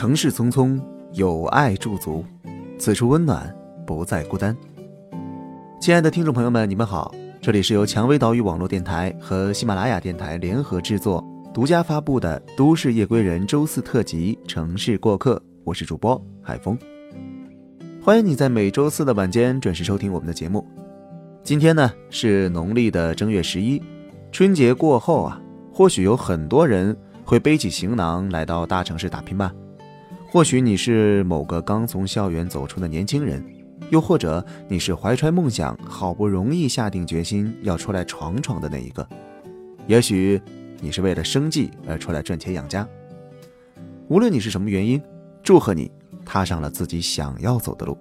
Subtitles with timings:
[0.00, 0.80] 城市匆匆，
[1.12, 2.24] 有爱驻足，
[2.78, 3.54] 此处温暖，
[3.86, 4.56] 不再孤单。
[5.78, 16.78] 亲爱的听众朋友们，你们好，这里是由蔷薇岛屿网络电台和喜马拉雅电台联合制作、独家发布的《都市夜归人》周四特辑《城市过客》，我是主播海峰。
[18.02, 20.66] 欢迎你在每周四的晚间准时收听我们的节目。
[21.44, 23.78] 今天呢是农历的正月十一，
[24.32, 25.38] 春节过后啊，
[25.70, 29.52] 或许有很多人会背起行囊来到大城市打拼吧。
[30.32, 33.44] 或许你是某个刚从校园走出的年轻人，
[33.90, 39.04] 又或者你是怀揣梦想，好不容易下定决心要出来闯闯的那一个。
[39.88, 40.40] 也许
[40.80, 42.88] 你是为了生计而出来赚钱养家。
[44.06, 45.02] 无论你是什么原因，
[45.42, 45.90] 祝贺你
[46.24, 47.98] 踏上了自己想要走的路。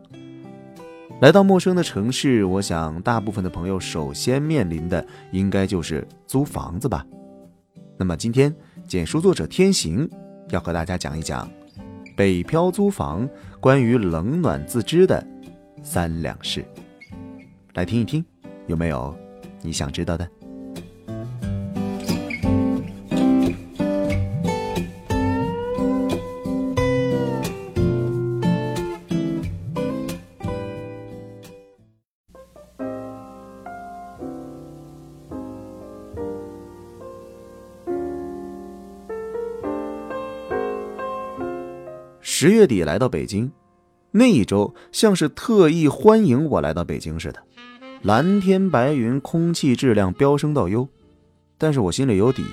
[1.22, 7.04] 来到陌生的城市，我想大部分的朋友首先面临的应该就是租房子吧。
[7.98, 8.56] 那么今天
[8.88, 10.08] 简书作者天行
[10.50, 11.50] 要和大家讲一讲。
[12.20, 13.30] 北漂租房，
[13.62, 15.26] 关于冷暖自知的
[15.82, 16.66] 三两事，
[17.76, 18.22] 来听一听，
[18.68, 19.16] 有没有
[19.62, 20.30] 你想知道的？
[42.42, 43.52] 十月底来到北京，
[44.12, 47.44] 那一周像是特意欢迎我来到北京似的，
[48.02, 50.88] 蓝天白云，空气质量飙升到优。
[51.58, 52.46] 但是我心里有底，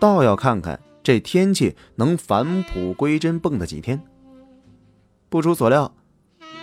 [0.00, 4.00] 倒要看看这天气能返璞归真蹦跶几天。
[5.28, 5.94] 不出所料，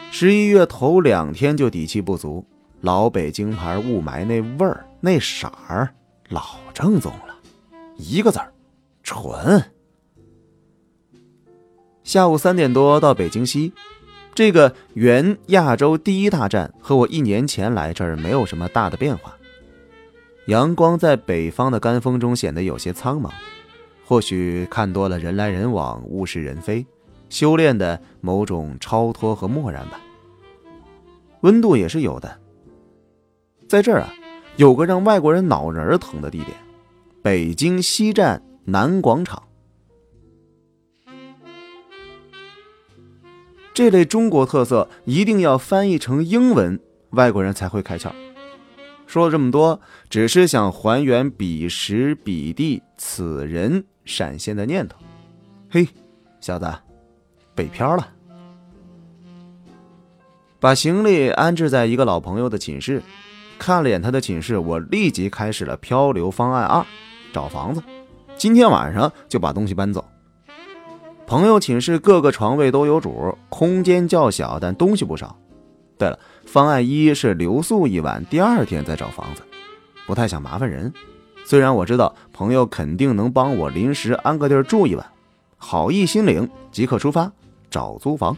[0.09, 2.43] 十一月头两天就底气不足，
[2.81, 5.93] 老北京牌雾霾那味儿那色儿
[6.29, 7.35] 老正宗了，
[7.97, 8.51] 一个字儿，
[9.03, 9.63] 纯。
[12.03, 13.71] 下午三点多到北京西，
[14.35, 19.33] 这个原亚洲第一大站和我一年前来这儿没有什么大的变化。
[20.47, 23.29] 阳光在北方的干风中显得有些苍茫，
[24.05, 26.85] 或许看多了人来人往、物是人非，
[27.29, 30.01] 修炼的某种超脱和漠然吧。
[31.39, 32.37] 温度也是有的，
[33.69, 34.13] 在这儿啊，
[34.57, 36.49] 有个让外国人脑仁疼的地点——
[37.23, 39.42] 北京西站南广场。
[43.73, 46.79] 这类中国特色一定要翻译成英文，
[47.09, 48.11] 外国人才会开窍。
[49.07, 54.97] 说了这么多，只是想还原彼时彼地此人闪现的念头。
[55.71, 55.87] 嘿，
[56.39, 56.71] 小子，
[57.55, 58.07] 北漂了。
[60.59, 63.01] 把行李安置在一个老朋友的寝室，
[63.57, 66.85] 看了眼他的寝室，我立即开始了漂流方案二：
[67.33, 67.81] 找房子。
[68.37, 70.05] 今天晚上就把东西搬走。
[71.33, 75.35] 朋友寝室各个床位都有主，空间较小，但东西不少。
[75.97, 79.41] 对了，方案一是留宿一晚，第二天再找房子，
[80.05, 80.93] 不太想麻烦人。
[81.43, 85.03] 虽然我知道朋友肯定能帮我临时安个地儿住一晚，
[85.57, 87.31] 好意心领，即刻出发
[87.67, 88.37] 找租房。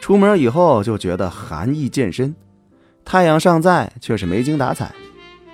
[0.00, 2.34] 出门以后就觉得寒意渐深。
[3.04, 4.92] 太阳尚在，却是没精打采。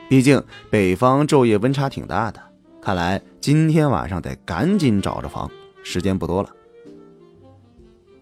[0.09, 2.41] 毕竟北方昼夜温差挺大的，
[2.81, 5.51] 看来今天晚上得赶紧找着房，
[5.83, 6.51] 时间不多了。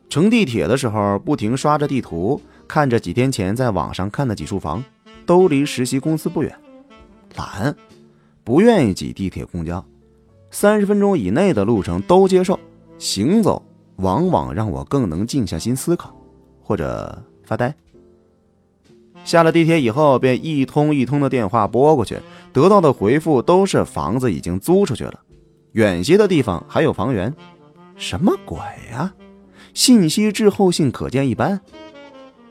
[0.08, 4.82] 乘地铁的时候，不停刷着地图，看着几天前在网上看的几处房，
[5.26, 6.54] 都离实习公司不远。
[7.36, 7.76] 懒，
[8.42, 9.84] 不愿意挤地铁、公交，
[10.50, 12.58] 三十分钟以内的路程都接受。
[12.98, 13.62] 行走
[13.96, 16.14] 往往让我更能静下心思考，
[16.62, 17.74] 或者发呆。
[19.28, 22.18] 下了地铁以后，便一通一通的电话拨过去，
[22.50, 25.20] 得到的回复都是房子已经租出去了，
[25.72, 27.34] 远些的地方还有房源。
[27.94, 28.56] 什么鬼
[28.90, 29.12] 呀？
[29.74, 31.60] 信息滞后性可见一斑。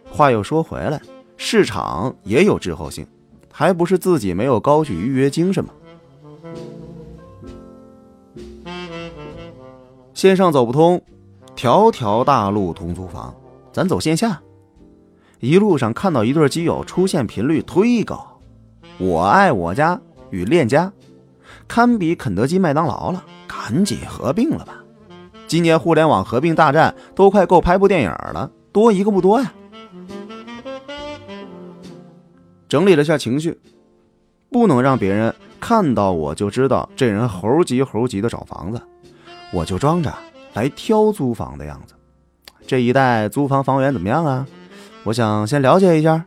[0.08, 1.02] 话又说回来，
[1.36, 3.08] 市场也有滞后性，
[3.52, 5.72] 还不是自己没有高举预约精神吗？
[10.14, 11.02] 线上走不通，
[11.56, 13.34] 条条大路通租房，
[13.74, 14.40] 咱走线下。
[15.40, 18.40] 一路上看到一对基友出现频率忒高，
[18.98, 20.00] 我爱我家
[20.32, 20.92] 与链家，
[21.68, 24.84] 堪比肯德基、麦当劳了，赶紧合并了吧！
[25.48, 29.54] 今年互联网合并大战都快够拍部电影了，多一个不多呀。
[32.68, 33.60] 整理了下情绪，
[34.50, 38.82] 不能让别人看到我就知道这人猴急猴急的找房子，
[39.54, 40.12] 我就装着
[40.54, 41.94] 来挑租房的样子。
[42.66, 44.46] 这一带租房房源怎么样啊？
[45.08, 46.26] 我想先了解一下。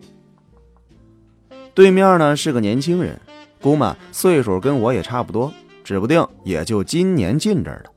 [1.74, 3.20] 对面呢是个年轻人，
[3.60, 5.52] 估摸岁数跟我也差不多，
[5.84, 7.90] 指不定也就今年进这儿的，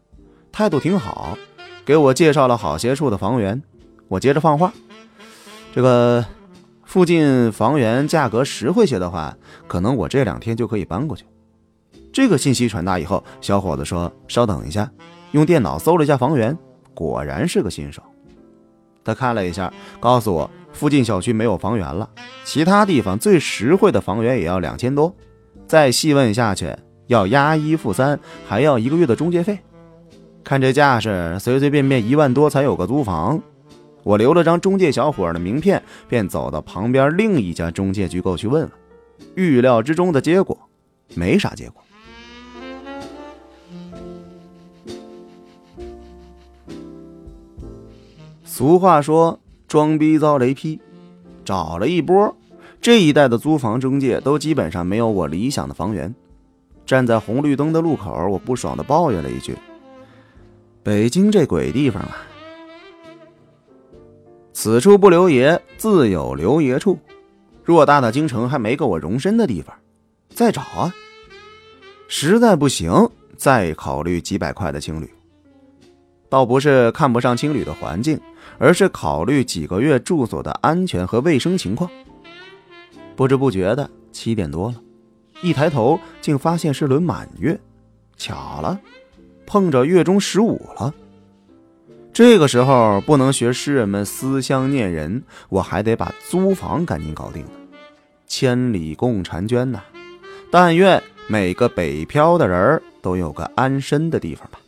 [0.52, 1.38] 态度挺好，
[1.86, 3.62] 给我介绍了好些处的房源。
[4.10, 4.74] 我接着放话，
[5.74, 6.24] 这个
[6.84, 9.38] 附近房源价格实惠些的话，
[9.68, 11.26] 可能我这两天就可以搬过去。
[12.12, 14.92] 这个信息传达以后，小伙子说：“稍等一下。”
[15.32, 16.56] 用电脑搜了一下房源，
[16.94, 18.04] 果然是个新手。
[19.04, 22.10] 他看了一下，告诉我附近小区没有房源了，
[22.44, 25.14] 其他地方最实惠的房源也要两千多。
[25.68, 26.74] 再细问下去，
[27.08, 29.58] 要押一付三，还要一个月的中介费。
[30.44, 33.42] 看这架势，随随便便一万多才有个租房。
[34.04, 38.72] 我留了张中介小伙的名片，便走到旁边另一家中介机构去问问。
[39.36, 40.58] 预料之中的结果，
[41.16, 41.82] 没啥结果。
[48.56, 50.80] 俗话说“装逼遭雷劈”，
[51.44, 52.38] 找了一波，
[52.80, 56.14] 这一带的租房中介都基本上没有我理想的房源。
[56.86, 59.58] 站在红绿灯的路口，我不爽的抱怨了一句
[60.84, 62.16] ：“北京这鬼地方啊！
[64.54, 67.00] 此处不留爷，自有留爷处。
[67.66, 69.76] 偌大的京城还没够我容身的地方，
[70.30, 70.94] 再找啊！
[72.08, 75.12] 实在不行，再考虑几百块的青旅。
[76.34, 78.20] 倒不是看不上青旅的环境。”
[78.60, 81.90] 而是考虑几个月住所的安全和卫生情况。
[83.16, 84.76] 不知不觉的七点多了，
[85.42, 87.60] 一抬头竟发现是轮满月，
[88.16, 88.80] 巧了，
[89.46, 90.94] 碰着月中十五了。
[92.14, 97.44] 这个时候不能学诗人们思乡念人，我还得把租房赶紧搞定。
[98.28, 99.82] 千里共婵娟呐，
[100.52, 104.60] 但愿每个北漂的人都有个安身的地方吧。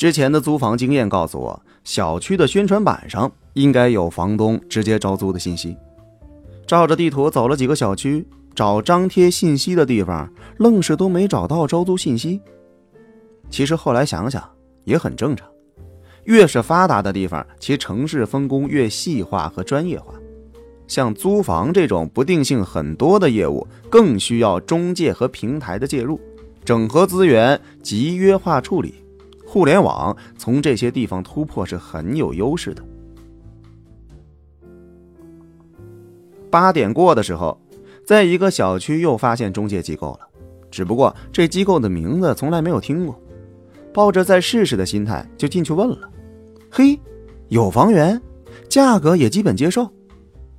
[0.00, 5.76] 之前的租房经验告诉我，小区的宣传板上应该有房东直接招租的信息。
[6.66, 12.40] 照着地图走了几个小区，找张贴信息的地方，愣是都没找到招租信息。
[13.50, 14.42] 其实后来想想
[14.84, 15.46] 也很正常，
[16.24, 20.14] 越是发达的地方，其城市分工越细化和专业化。
[20.88, 26.18] 像租房这种不定性很多的业务，更需要中介和平台的介入，
[26.64, 28.94] 整合资源，集约化处理。
[29.52, 32.80] 互联网从这些地方突破是很有优势的。
[36.48, 37.60] 八点过的时候，
[38.06, 40.20] 在一个小区又发现中介机构了，
[40.70, 43.20] 只不过这机构的名字从来没有听过，
[43.92, 46.08] 抱着再试试的心态就进去问了。
[46.70, 46.96] 嘿，
[47.48, 48.22] 有房源，
[48.68, 49.90] 价格也基本接受。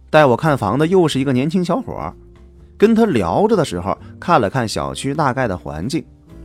[0.10, 2.14] 带我看房的又是一个年轻小伙，
[2.78, 6.04] 跟他聊着的时候，看了看小区大概的环境。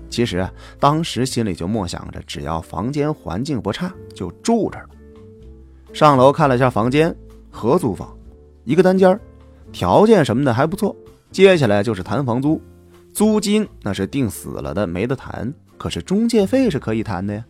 [0.08, 0.49] 其实
[0.79, 4.88] 当时心里就默想着，只要房间环境不差，就住这儿
[5.93, 7.14] 上楼看了下房间，
[7.50, 8.17] 合租房，
[8.64, 9.19] 一个单间
[9.73, 10.94] 条件什么的还不错。
[11.31, 12.61] 接下来就是谈房租，
[13.12, 15.53] 租金那是定死了的，没得谈。
[15.76, 17.44] 可是中介费是可以谈的呀，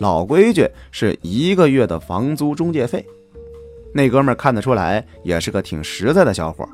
[0.00, 3.04] 老规矩是一个月的房租中介费。
[3.92, 6.68] 那哥们看得出来，也是个挺实在的小伙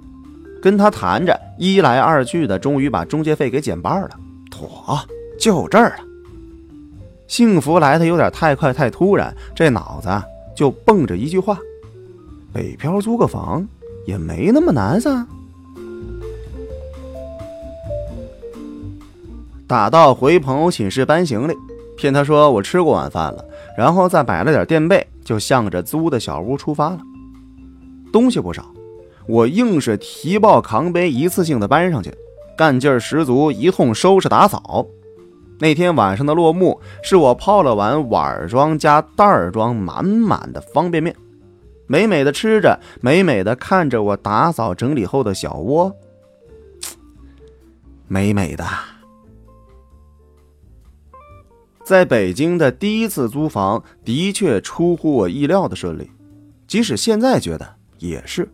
[0.63, 4.11] 跟他谈着，一来二去的，终于把中介费给减半了。
[4.61, 4.99] 我，
[5.39, 6.05] 就这儿了。
[7.27, 10.09] 幸福来的有点太快太突然，这脑子
[10.55, 11.59] 就蹦着一句话：
[12.53, 13.67] 北漂租个房
[14.07, 15.27] 也没那么难噻。
[19.67, 21.55] 打道回朋友寝室搬行李，
[21.97, 23.45] 骗他说我吃过晚饭了，
[23.79, 26.99] 然后再摆了点垫背，就向着租的小屋出发了。
[28.13, 28.67] 东西不少，
[29.29, 32.13] 我硬是提抱扛背，一次性的搬上去。
[32.61, 34.87] 干劲儿十足，一通收拾打扫。
[35.61, 41.17] 那天晚上的落幕，是我泡了碗碗装加袋装满满的方便面，
[41.87, 45.91] 美美的吃着，美美的看着我打扫整理后的小窝，
[48.07, 48.63] 美美的。
[51.83, 56.11] 在北京的第一次租房，的确出乎我意料的顺利，
[56.67, 58.47] 即使现在觉得也是。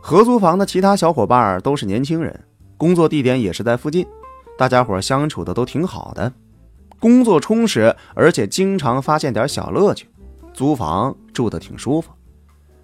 [0.00, 2.42] 合租房的其他小伙伴都是年轻人。
[2.76, 4.06] 工作地点也是在附近，
[4.58, 6.32] 大家伙相处的都挺好的，
[6.98, 10.06] 工作充实，而且经常发现点小乐趣，
[10.52, 12.10] 租房住的挺舒服。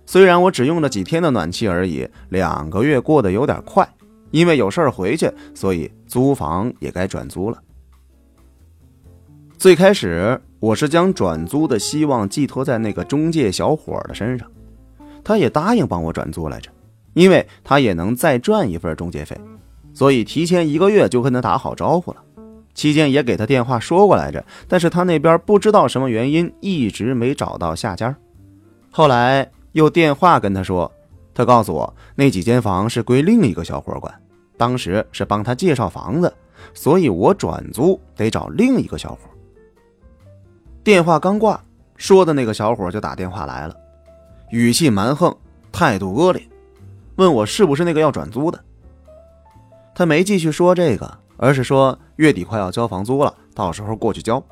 [0.06, 3.88] 虽然我只用了几天的暖气而已，两个月过得有点快，
[4.30, 7.58] 因为有事儿回去，所以租房也该转租了。
[9.58, 14.50] 最开始我是将转租的希望寄托在那个中介小伙的身上，
[15.22, 16.70] 他也答应帮我转租来着。
[17.12, 19.36] 因为他也能再赚一份中介费，
[20.00, 22.24] 所以提前一个月就跟他打好招呼了。
[22.72, 28.16] 期间也给他电话说过来着，但是他那边不知道什么原因一直没找到下家。
[28.90, 30.90] 后来又电话跟他说，
[31.34, 34.10] 他告诉我那几间房是归另一个小伙管，
[34.56, 36.32] 当时是帮他介绍房子，
[36.72, 39.18] 所以我转租得找另一个小伙。
[40.82, 41.62] 电话刚挂，
[41.98, 43.76] 说的那个小伙就打电话来了，
[44.48, 45.36] 语气蛮横，
[45.70, 46.42] 态度恶劣，
[47.16, 48.58] 问我是不是那个要转租的。
[49.94, 51.18] 他没继续说这个。
[51.42, 54.44] 而是说月底快要交房租了，到时候过去交。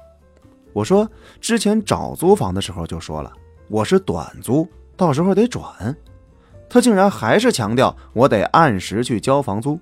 [0.73, 1.07] 我说
[1.39, 3.31] 之前找租房的时候就说了，
[3.69, 4.67] 我是短租，
[4.97, 5.95] 到时候得转。
[6.67, 9.79] 他竟然还是强调我得按时去交房租。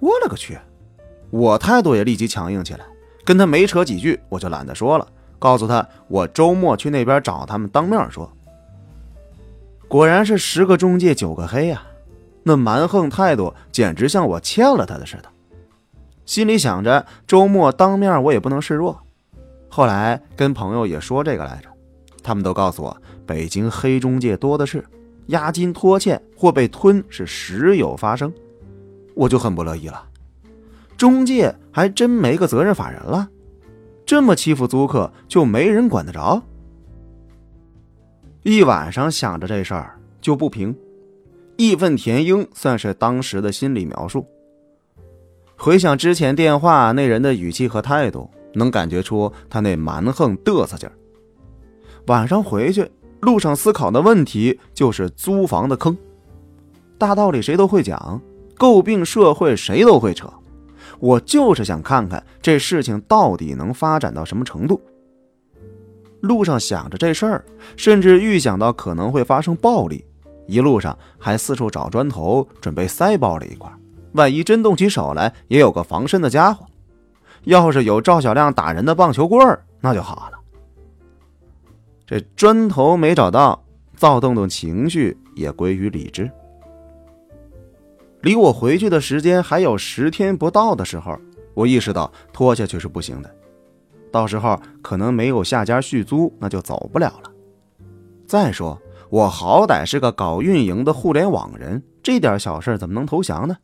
[0.00, 0.58] 我勒个去！
[1.30, 2.84] 我态度也立即强硬起来，
[3.24, 5.06] 跟他没扯几句，我就懒得说了，
[5.38, 8.28] 告诉他我周末去那边找他们当面说。
[9.86, 11.80] 果然是十个中介九个黑呀，
[12.42, 15.28] 那蛮横态度简直像我欠了他的似的。
[16.24, 19.00] 心里想着，周末当面我也不能示弱。
[19.68, 21.68] 后来跟朋友也说这个来着，
[22.22, 24.84] 他们都告诉我，北京黑中介多的是，
[25.26, 28.32] 押金拖欠或被吞是时有发生。
[29.14, 30.04] 我就很不乐意了，
[30.96, 33.28] 中介还真没个责任法人了，
[34.06, 36.42] 这么欺负租客就没人管得着？
[38.42, 40.74] 一晚上想着这事儿就不平，
[41.58, 44.24] 义愤填膺算是当时的心理描述。
[45.56, 50.94] 回想之前电话那人的语气和态度，能感觉出他那蛮横嘚瑟劲儿。
[52.06, 52.88] 晚上回去
[53.20, 55.98] 路上思考的问题就是租房的坑，
[56.96, 58.22] 大道理谁都会讲，
[58.56, 60.32] 诟病社会谁都会扯。
[61.00, 64.80] 我就是想看看这事情到底能发展到什么程度。
[66.20, 67.44] 路上想着这事儿，
[67.76, 70.04] 甚至预想到可能会发生暴力，
[70.48, 73.70] 一路上还四处找砖头准备塞包里一块。
[74.14, 76.66] 万一真动起手来，也有个防身的家伙。
[77.44, 80.38] 要是有赵小亮打人的棒球棍儿，那就好了。
[82.06, 83.62] 这砖头没找到，
[83.94, 86.28] 躁动动情绪也归于理智。
[88.22, 91.16] 离我回去的时间还有十天不到的时候，
[91.54, 93.30] 我意识到拖下去是不行的。
[94.10, 97.30] 到时候可能没有下家续租，那就走不了了。
[98.26, 103.56] 再说，我好歹是个搞运营的互联网人，这点小事怎么能投降呢？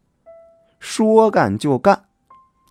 [0.81, 2.05] 说干就干，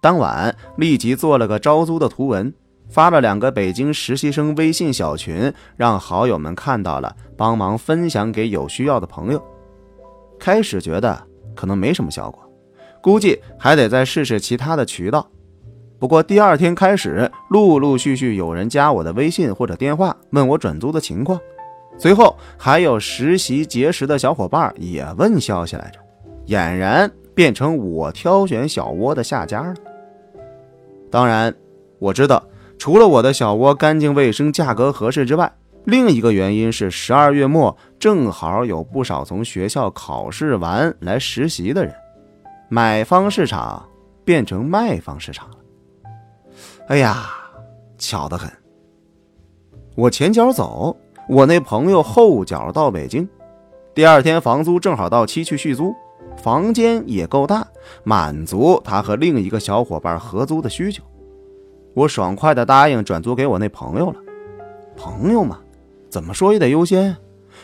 [0.01, 2.51] 当晚立即做了个招租的图文，
[2.89, 9.43] 发了两个北京实习生微信小群，让好友们看到了，帮忙分享给有需要的朋友。
[10.39, 11.21] 开始觉得
[11.55, 12.43] 可能没什么效果，
[13.01, 15.27] 估计还得再试试其他的渠道。
[15.99, 21.39] 不过第二天开始，陆陆续续有人加我的微信或者电话，问我转租的情况。
[21.97, 25.99] 随后还有实习结识的小伙伴也问消息来着，
[26.47, 27.11] 俨然。
[27.35, 29.73] 变成我挑选小窝的下家了。
[31.09, 31.51] 当然，
[31.97, 32.43] 我知道
[32.77, 35.51] 除了我的小窝干净卫生、价格合适之外，
[35.85, 41.91] 另一个原因是十二月末正好有不少从学校考试完来实习的人，
[42.69, 43.83] 买方市场
[44.23, 45.55] 变成卖方市场了。
[46.89, 47.31] 哎呀，
[47.97, 48.47] 巧得很！
[49.95, 50.95] 我前脚走，
[51.29, 53.27] 我那朋友后脚到北京，
[53.93, 55.93] 第二天房租正好到期去续租。
[56.35, 57.65] 房间也够大，
[58.03, 61.03] 满足他和另一个小伙伴合租的需求。
[61.93, 64.15] 我爽快的答应转租给我那朋友了。
[64.97, 65.59] 朋友嘛，
[66.09, 67.15] 怎么说也得优先。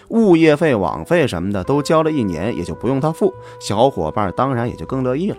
[0.09, 3.33] 物业费、网费什么的都交了一年，也就不用他付。
[3.59, 5.37] 小伙伴当然也就更乐意了。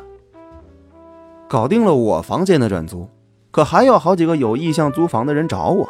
[1.49, 3.09] 搞定了我房间的转租，
[3.51, 5.89] 可还有好几个有意向租房的人找我。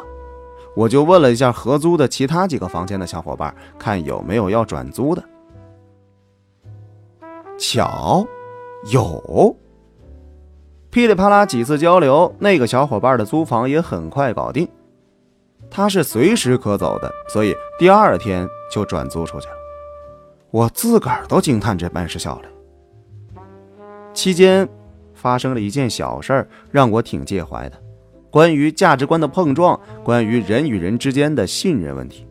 [0.75, 5.23] 我就问了一下合租的其他几个房间的小伙伴，看有没有要转租的。
[7.57, 8.25] 巧，
[8.91, 9.55] 有。
[10.89, 14.67] 噼里啪啦几次交流，那个小伙伴的租房也很快搞定。
[15.69, 19.55] 他是随时可走的，所以第二天就转租出去了。
[20.49, 22.47] 我自个儿都惊叹这办事效率。
[24.13, 24.67] 期间
[25.13, 27.81] 发生了一件小事儿，让我挺介怀的，
[28.31, 32.25] 关于价值观的碰撞，关于人与人之间的信任问题。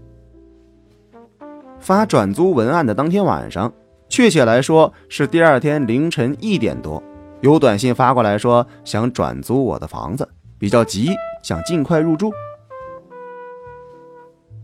[1.79, 3.73] 发转租文案的当天晚上。
[4.13, 7.01] 确切来说是第二天凌晨一点多，
[7.43, 10.29] 有短信发过来说想转租我的房子，
[10.59, 11.13] 比较急，
[11.45, 12.33] 想尽快入住。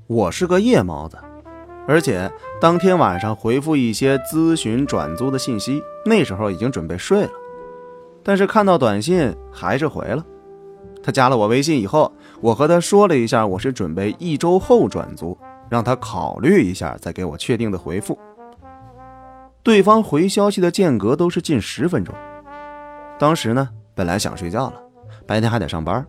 [0.09, 1.17] 我是个夜猫子，
[1.87, 2.29] 而且
[2.61, 7.31] 当天晚上回复一些咨询转租的信息，那时候已经准备睡了，
[8.25, 10.27] 但是看到短信还是回了。
[11.07, 12.11] 他加了我微信以后，
[12.41, 18.19] 我和他说了一下我是准备一周后转租，让他考虑一下再给我确定的回复。
[19.63, 22.13] 对方回消息的间隔都是近十分钟。
[23.21, 24.75] 当时呢，本来想睡觉了，
[25.29, 26.05] 白天还得上班，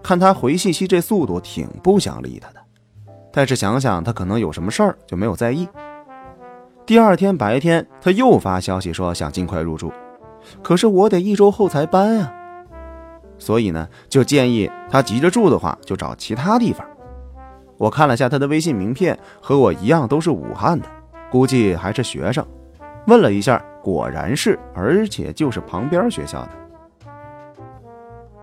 [0.00, 2.60] 看他回信息这速度，挺不想理他的。
[3.32, 5.68] 但是想想他可能有什么事儿，就没有在意。
[6.86, 9.92] 第二天白天，他又发消息说想尽快入住，
[10.62, 12.32] 可是我得一周后才搬啊。
[13.38, 16.86] 所以呢，就建议他急着住的话，就找其他地方。
[17.78, 20.86] 我看了下他的微信名片，和我一样都是武汉的，
[21.30, 22.44] 估计还是学生。
[23.06, 26.50] 问了一下，果然是，而且就是旁边学校的。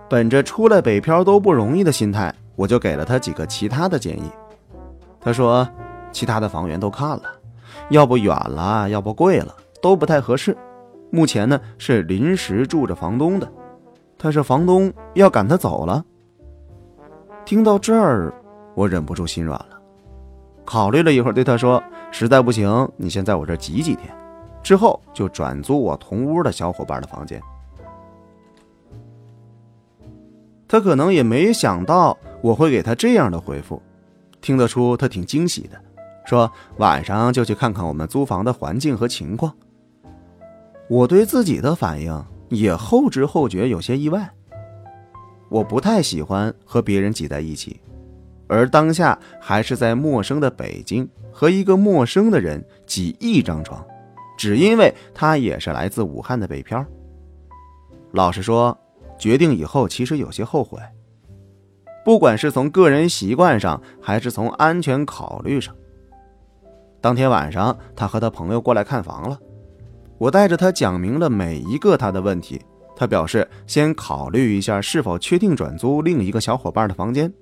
[0.07, 4.29] 本着出来北漂都不容易的心态，我就给了他几个其他的建议。
[5.19, 5.67] 他说，
[6.11, 7.23] 其他的房源都看了，
[7.89, 10.55] 要不远了，要不贵了，都不太合适。
[11.09, 13.51] 目前呢是临时住着房东的，
[14.23, 16.03] 但是房东要赶他走了。
[17.43, 18.33] 听到这儿。
[18.75, 19.79] 我忍不住心软了，
[20.65, 24.11] 考虑了一会儿，对他说：“实在不行，你先在我这挤几天，
[24.63, 27.39] 之后就转租我同屋的小伙伴的房间。”
[30.67, 33.79] 他可能也没想到我会给他这样的回复，
[34.41, 35.79] 听得出他挺惊喜的，
[36.25, 39.53] 说晚上就去看看我们租房的环境和情况。
[40.89, 44.29] 我对自己的反应也后知后觉，有些意外。
[45.49, 47.79] 我不太喜欢和别人挤在一起。
[48.47, 53.83] 而当下还是在陌生的北京和一个陌生的人挤一张床，
[54.37, 56.85] 只因为他也是来自武汉的北漂。
[58.11, 58.77] 老实说，
[59.17, 60.77] 决定以后其实有些后悔。
[62.05, 65.73] 不管是从个人习惯上，还是从安全考虑上。
[66.99, 69.39] 当天晚上，他和他朋友过来看房了，
[70.17, 72.61] 我带着他讲明了每一个他的问题。
[72.95, 77.33] 他表示先考虑一下是否确定转租另一个小伙伴的房间。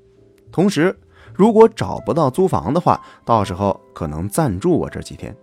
[0.50, 0.98] 同时，
[1.34, 5.36] 如果找不到租房的话，到时候可能暂住我这几天。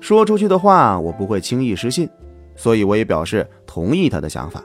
[0.00, 2.08] 说出去的话，我不会轻易失信，
[2.54, 4.62] 所以我也表示同意他的想法。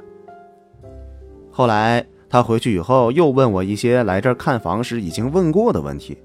[1.49, 6.17] 后来他回去以后，又问我一些来这儿看房时已经问过的问题，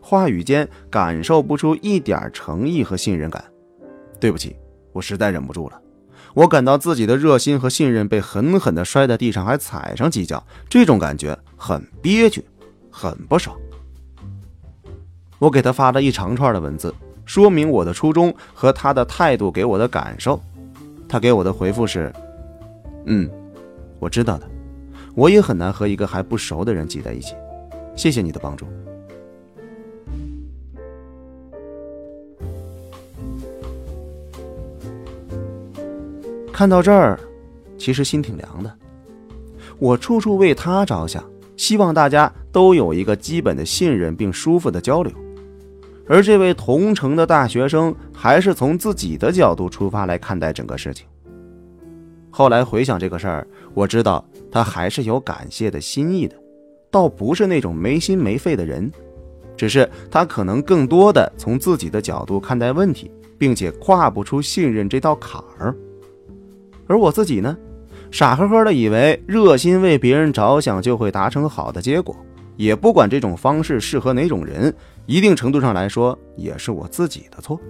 [0.00, 3.44] 话语间感受不出一点诚意和信任感。
[4.18, 4.56] 对不起，
[4.92, 5.80] 我实在忍不住了。
[6.34, 12.44] 我感到自己的热心和信任被狠狠地摔在地上，还踩上几脚，这种感觉很憋屈，
[12.90, 13.56] 很不爽。
[15.38, 20.40] 我给他发了一长串的文字，说明我的初衷和他的态度给我的感受。
[21.08, 22.12] 他给我的回复是
[23.06, 23.30] ：“嗯，
[23.98, 24.48] 我知道的，
[25.14, 27.34] 我也很难和一个还不熟的人挤在一起。
[27.94, 28.66] 谢谢你的帮助。”
[36.56, 37.20] 看到这儿，
[37.76, 38.72] 其实心挺凉的。
[39.78, 41.22] 我处处为他着想，
[41.54, 45.12] 希望大家都有一个基本的信任并舒服的交流。
[46.08, 51.06] 而这位同城的大学生，还是从自己的角度出发来看待整个事情。
[52.30, 56.34] 后来回想这个事儿，我知道他还是有感谢的心意的，
[56.90, 58.90] 倒不是那种没心没肺的人，
[59.58, 65.76] 只是他可能更多的从自己的角度看待问题，并且跨不出信任这道坎儿。
[66.86, 67.56] 而我自己呢，
[68.10, 72.16] 傻呵呵的以为热心为别人着想就会达成好的结果，
[72.56, 74.74] 也不管这种方式适合哪种人，
[75.06, 77.60] 一定程度上来说也是我自己的错。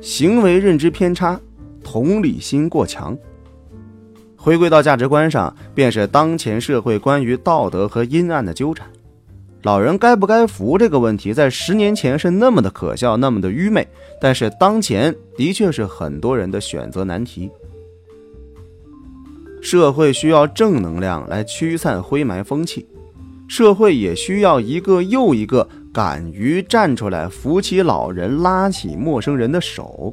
[0.00, 1.40] 行为认知偏差，
[1.82, 3.16] 同理心过强。
[4.36, 8.86] 回归到价值观上，便是当前社会关于道德和阴暗的纠缠。
[9.64, 13.88] 老人该不该扶这个问题，在十年前是那么的可笑，那么的愚昧，
[14.20, 17.50] 但是当前的确是很多人的选择难题。
[19.62, 22.86] 社会需要正能量来驱散灰霾风气，
[23.48, 30.12] 社会也需要一个又一个敢于站出来扶起老人、拉起陌生人的手。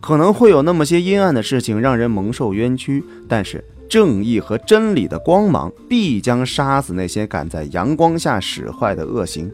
[0.00, 3.62] 可能会有那么些阴暗的事情让人蒙受冤屈，但是。
[3.88, 9.50] 正义和真理的光芒必将杀死那些敢在阳光下使坏的恶行。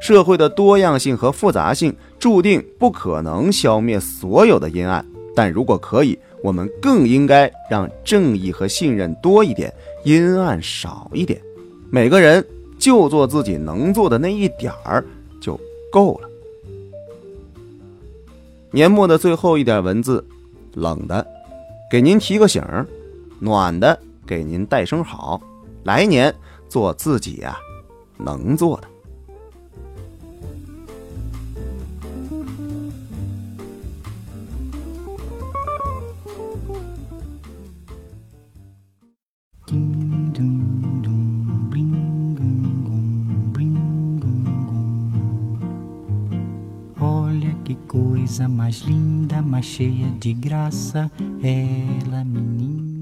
[0.00, 9.72] 社会的多样性和复杂性注定不可能消灭所有的阴暗，但如果可以，我们更应该让正义和信任多一点，
[10.04, 11.40] 阴暗少一点。
[11.88, 12.44] 每个人
[12.78, 15.04] 就做自己能做的那一点儿
[15.40, 15.58] 就
[15.92, 16.28] 够了。
[18.72, 20.24] 年末的最后一点文字，
[20.74, 21.24] 冷的。
[21.92, 22.88] 给您提个醒儿，
[23.38, 25.38] 暖的给您带声好，
[25.84, 26.34] 来年
[26.66, 27.58] 做自己呀
[28.16, 28.88] 能做的。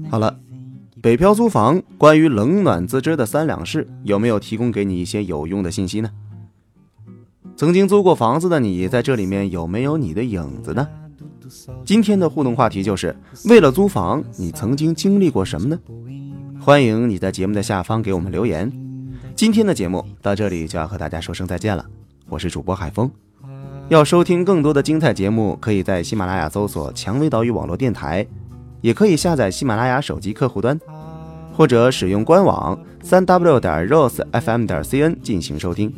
[0.09, 0.39] 好了，
[1.01, 6.09] 北漂租房关于冷暖自知的三两事，有没有提供给你一些有用的信息呢？
[7.55, 10.87] 曾经租过房子的你，在这里面有没有你的影子呢？
[11.85, 15.79] 今天的互动话题就是：为了租房，你曾经经历过什么呢？
[16.59, 18.71] 欢迎你在节目的下方给我们留言。
[19.35, 21.85] 今天的节目到这里就要和大家说声再见了，
[22.27, 23.09] 我是主播海峰。
[23.91, 28.25] 要收听更多的精彩节目，可以在喜马拉雅搜索“蔷薇岛屿网络电台”，
[28.79, 30.79] 也可以下载喜马拉雅手机客户端，
[31.53, 35.93] 或者使用官网三 w 点 rosefm 点 cn 进行收听。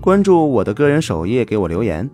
[0.00, 2.08] 关注我的个人首页，给我留言。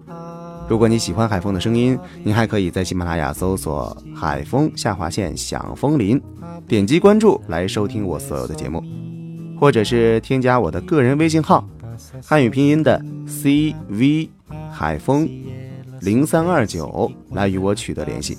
[0.70, 6.18] 如果你喜欢海风的声音，您还可以在喜马拉雅搜索“海风下划线响风林”，
[6.66, 8.82] 点击关注来收听我所有的节目，
[9.60, 11.62] 或者是添加我的个人微信号，
[12.24, 14.30] 汉语拼音的 C V
[14.74, 15.28] 海风
[16.00, 18.36] 零三二九来与我取得联系。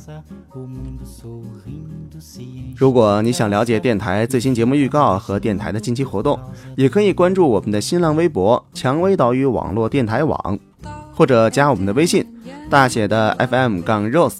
[2.75, 6.37] 如果你想了解电台最新节目预告和电台的近期活动，
[6.75, 10.59] 也可以关注我们的新浪微博“蔷薇岛屿网络电台网”。
[11.17, 12.25] 或者加我们的微信，
[12.69, 14.39] 大写的 FM 杠 Rose。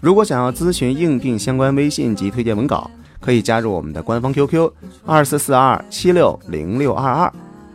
[0.00, 4.70] 如果想要咨询应聘相关微信及推荐文稿，可以加入我们的官方 QQ
[5.04, 7.32] 二四四二七六零六二二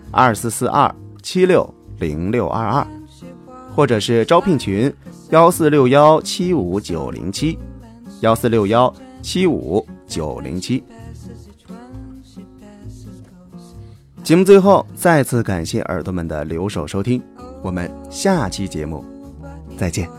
[0.09, 2.87] 二四四二七六零六二二，
[3.79, 4.93] 或者是招聘群
[5.29, 7.57] 幺四六幺七五九零七
[8.19, 10.83] 幺四六幺七五九零七。
[14.21, 17.23] 节目最后，再次感谢耳朵们的留守收听。
[17.61, 19.01] 我们下期节目
[19.77, 20.09] 再见。